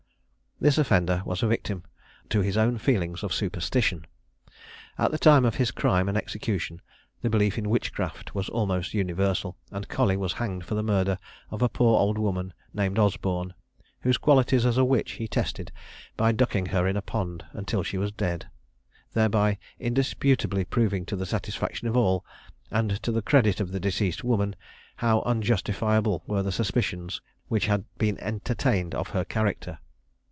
[0.63, 1.81] This offender was a victim
[2.29, 4.05] to his own feelings of superstition.
[4.95, 6.83] At the time of his crime and execution
[7.23, 11.17] the belief in witchcraft was almost universal, and Colley was hanged for the murder
[11.49, 13.55] of a poor old woman named Osborne,
[14.01, 15.71] whose qualities as a witch he tested
[16.15, 18.47] by ducking her in a pond until she was dead,
[19.13, 22.23] thereby indisputably proving to the satisfaction of all,
[22.69, 24.55] and to the credit of the deceased woman,
[24.97, 29.79] how unjustifiable were the suspicions which had been entertained of her character.